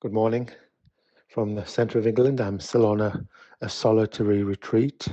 [0.00, 0.48] Good morning
[1.28, 2.40] from the centre of England.
[2.40, 3.22] I'm still on a,
[3.60, 5.06] a solitary retreat,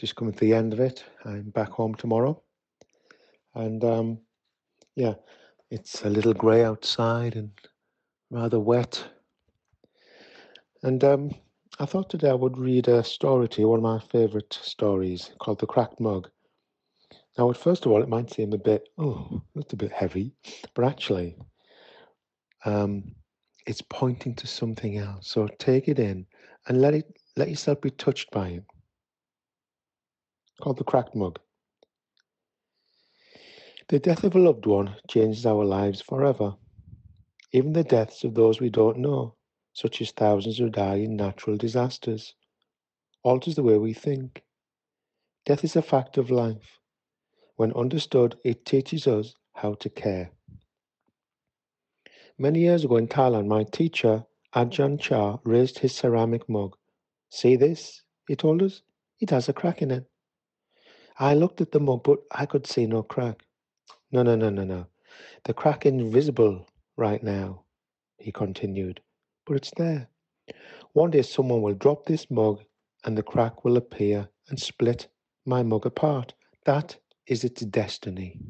[0.00, 1.04] just coming to the end of it.
[1.26, 2.42] I'm back home tomorrow.
[3.54, 4.18] And um,
[4.96, 5.12] yeah,
[5.70, 7.50] it's a little grey outside and
[8.30, 9.04] rather wet.
[10.82, 11.30] And um,
[11.78, 15.32] I thought today I would read a story to you, one of my favourite stories
[15.38, 16.30] called The Cracked Mug.
[17.36, 20.32] Now, first of all, it might seem a bit, oh, that's a bit heavy,
[20.72, 21.36] but actually,
[22.64, 23.14] um,
[23.66, 25.28] it's pointing to something else.
[25.28, 26.26] So take it in
[26.66, 27.06] and let it
[27.36, 28.64] let yourself be touched by it.
[30.60, 31.38] Called the cracked mug.
[33.88, 36.54] The death of a loved one changes our lives forever.
[37.52, 39.34] Even the deaths of those we don't know,
[39.74, 42.34] such as thousands who die in natural disasters,
[43.22, 44.42] alters the way we think.
[45.44, 46.78] Death is a fact of life.
[47.56, 50.30] When understood, it teaches us how to care.
[52.42, 56.76] Many years ago in Thailand, my teacher, Ajahn Chah, raised his ceramic mug.
[57.30, 58.02] See this?
[58.26, 58.82] he told us.
[59.20, 60.10] It has a crack in it.
[61.20, 63.44] I looked at the mug, but I could see no crack.
[64.10, 64.86] No, no, no, no, no.
[65.44, 67.62] The crack is invisible right now,
[68.18, 69.00] he continued,
[69.46, 70.08] but it's there.
[70.94, 72.64] One day someone will drop this mug
[73.04, 75.06] and the crack will appear and split
[75.46, 76.34] my mug apart.
[76.64, 78.40] That is its destiny.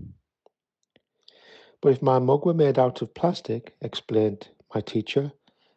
[1.83, 5.33] But if my mug were made out of plastic, explained my teacher,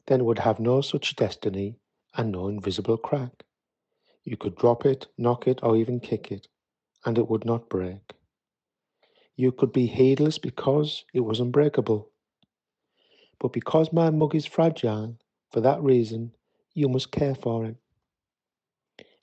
[0.07, 1.79] then it would have no such destiny
[2.15, 3.43] and no invisible crack.
[4.23, 6.47] You could drop it, knock it, or even kick it,
[7.05, 8.13] and it would not break.
[9.35, 12.09] You could be heedless because it was unbreakable.
[13.39, 15.17] But because my mug is fragile,
[15.51, 16.33] for that reason,
[16.75, 17.77] you must care for it.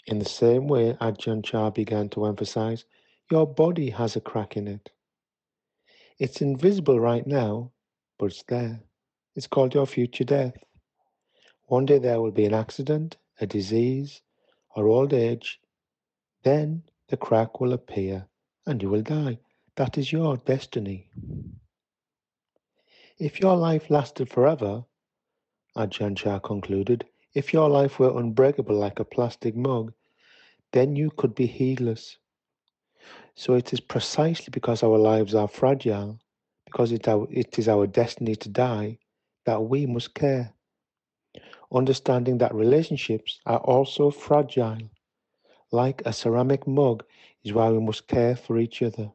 [0.07, 2.85] In the same way, Ajahn Chah began to emphasize,
[3.31, 4.91] your body has a crack in it.
[6.23, 7.73] It's invisible right now,
[8.17, 8.81] but it's there.
[9.35, 10.55] It's called your future death.
[11.67, 14.23] One day there will be an accident, a disease,
[14.77, 15.61] or old age.
[16.45, 18.29] Then the crack will appear
[18.67, 19.41] and you will die.
[19.75, 21.09] That is your destiny.
[23.19, 24.85] If your life lasted forever,
[25.77, 27.05] Ajahn Chah concluded,
[27.35, 29.93] if your life were unbreakable like a plastic mug,
[30.71, 32.17] then you could be heedless.
[33.35, 36.19] So it is precisely because our lives are fragile,
[36.67, 38.99] because it, our, it is our destiny to die,
[39.47, 40.53] that we must care.
[41.73, 44.91] Understanding that relationships are also fragile,
[45.71, 47.05] like a ceramic mug,
[47.45, 49.11] is why we must care for each other.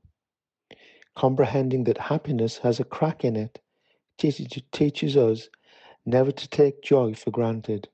[1.16, 3.60] Comprehending that happiness has a crack in it
[4.18, 5.50] teaches us
[6.06, 7.88] never to take joy for granted.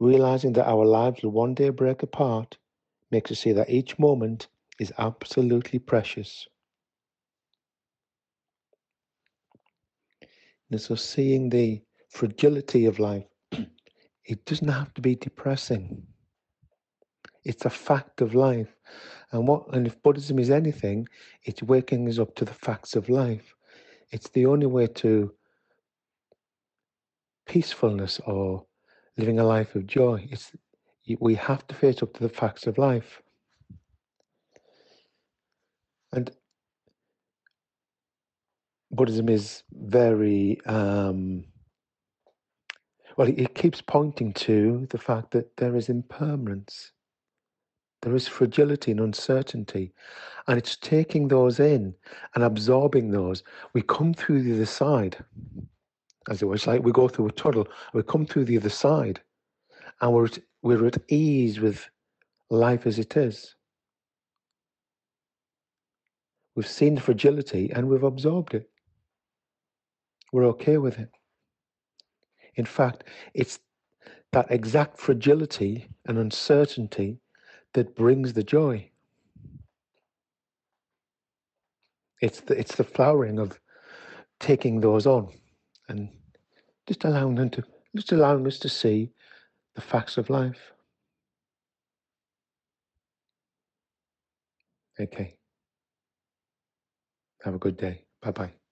[0.00, 2.56] Realizing that our lives will one day break apart
[3.10, 4.48] makes us see that each moment
[4.78, 6.46] is absolutely precious.
[10.70, 13.26] And so seeing the fragility of life,
[14.24, 16.02] it doesn't have to be depressing.
[17.44, 18.74] It's a fact of life.
[19.32, 21.06] And what and if Buddhism is anything,
[21.44, 23.54] it's waking us up to the facts of life.
[24.10, 25.32] It's the only way to
[27.46, 28.64] peacefulness or
[29.16, 30.26] living a life of joy.
[30.30, 30.52] It's
[31.20, 33.20] we have to face up to the facts of life.
[36.14, 36.30] And
[38.92, 41.44] Buddhism is very um,
[43.16, 43.28] well.
[43.28, 46.92] It keeps pointing to the fact that there is impermanence,
[48.02, 49.92] there is fragility and uncertainty,
[50.46, 51.92] and it's taking those in
[52.36, 53.42] and absorbing those.
[53.72, 55.16] We come through the other side,
[56.30, 57.66] as it was like we go through a tunnel.
[57.92, 59.20] We come through the other side,
[60.00, 61.90] and we're at, we're at ease with
[62.50, 63.56] life as it is.
[66.54, 68.70] We've seen the fragility and we've absorbed it.
[70.32, 71.10] We're okay with it.
[72.56, 73.04] In fact,
[73.34, 73.58] it's
[74.32, 77.18] that exact fragility and uncertainty
[77.72, 78.88] that brings the joy.
[82.20, 83.58] It's the, it's the flowering of
[84.40, 85.32] taking those on
[85.88, 86.08] and
[86.86, 87.62] just allowing them to
[87.96, 89.10] just allowing us to see
[89.74, 90.72] the facts of life.
[94.98, 95.36] Okay.
[97.44, 98.06] Have a good day.
[98.22, 98.63] Bye bye.